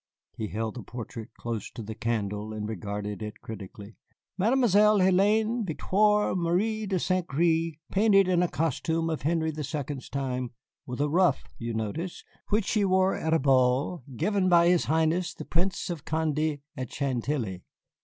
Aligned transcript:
He 0.35 0.47
held 0.47 0.73
the 0.77 0.81
portrait 0.81 1.29
close 1.35 1.69
to 1.69 1.83
the 1.83 1.93
candle 1.93 2.53
and 2.53 2.67
regarded 2.67 3.21
it 3.21 3.39
critically. 3.39 3.97
"Mademoiselle 4.35 4.97
Hélène 4.97 5.63
Victoire 5.63 6.33
Marie 6.35 6.87
de 6.87 6.97
Saint 6.97 7.27
Gré, 7.27 7.77
painted 7.91 8.27
in 8.27 8.41
a 8.41 8.47
costume 8.47 9.11
of 9.11 9.21
Henry 9.21 9.51
the 9.51 9.63
Second's 9.63 10.09
time, 10.09 10.53
with 10.87 11.01
a 11.01 11.07
ruff, 11.07 11.43
you 11.59 11.75
notice, 11.75 12.23
which 12.49 12.65
she 12.65 12.83
wore 12.83 13.13
at 13.13 13.31
a 13.31 13.37
ball 13.37 14.03
given 14.15 14.49
by 14.49 14.69
his 14.69 14.85
Highness 14.85 15.35
the 15.35 15.45
Prince 15.45 15.91
of 15.91 16.03
Condé 16.03 16.61
at 16.75 16.91
Chantilly. 16.91 17.61